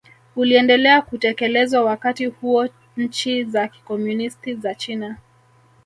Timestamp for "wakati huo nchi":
1.83-3.43